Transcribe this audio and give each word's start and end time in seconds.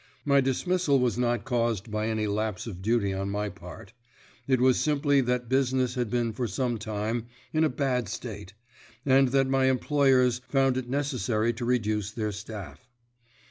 My 0.25 0.41
dismissal 0.41 0.97
was 0.99 1.15
not 1.19 1.45
caused 1.45 1.91
by 1.91 2.07
any 2.07 2.25
lapse 2.25 2.65
of 2.65 2.81
duty 2.81 3.13
on 3.13 3.29
my 3.29 3.49
part; 3.49 3.93
it 4.47 4.59
was 4.59 4.79
simply 4.79 5.21
that 5.21 5.47
business 5.47 5.93
had 5.93 6.09
been 6.09 6.33
for 6.33 6.47
some 6.47 6.79
time 6.79 7.27
in 7.53 7.63
a 7.63 7.69
bad 7.69 8.09
state, 8.09 8.55
and 9.05 9.27
that 9.27 9.45
my 9.47 9.65
employers 9.65 10.41
found 10.49 10.75
it 10.75 10.89
necessary 10.89 11.53
to 11.53 11.65
reduce 11.65 12.09
their 12.09 12.31
staff. 12.31 12.89